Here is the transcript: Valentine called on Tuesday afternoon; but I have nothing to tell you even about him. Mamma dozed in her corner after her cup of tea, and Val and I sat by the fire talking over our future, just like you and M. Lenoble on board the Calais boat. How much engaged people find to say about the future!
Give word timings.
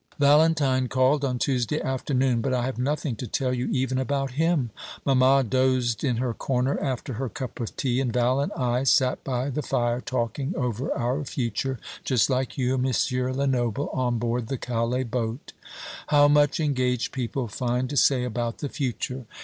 Valentine 0.17 0.87
called 0.87 1.23
on 1.23 1.37
Tuesday 1.37 1.79
afternoon; 1.79 2.41
but 2.41 2.55
I 2.55 2.65
have 2.65 2.79
nothing 2.79 3.15
to 3.17 3.27
tell 3.27 3.53
you 3.53 3.67
even 3.67 3.99
about 3.99 4.31
him. 4.31 4.71
Mamma 5.05 5.43
dozed 5.47 6.03
in 6.03 6.17
her 6.17 6.33
corner 6.33 6.79
after 6.79 7.13
her 7.13 7.29
cup 7.29 7.59
of 7.59 7.77
tea, 7.77 8.01
and 8.01 8.11
Val 8.11 8.39
and 8.39 8.51
I 8.53 8.83
sat 8.83 9.23
by 9.23 9.51
the 9.51 9.61
fire 9.61 10.01
talking 10.01 10.55
over 10.55 10.91
our 10.97 11.23
future, 11.23 11.77
just 12.03 12.31
like 12.31 12.57
you 12.57 12.73
and 12.73 12.87
M. 12.87 13.37
Lenoble 13.37 13.89
on 13.89 14.17
board 14.17 14.47
the 14.47 14.57
Calais 14.57 15.03
boat. 15.03 15.53
How 16.07 16.27
much 16.27 16.59
engaged 16.59 17.11
people 17.11 17.47
find 17.47 17.87
to 17.91 17.95
say 17.95 18.23
about 18.23 18.57
the 18.57 18.69
future! 18.69 19.27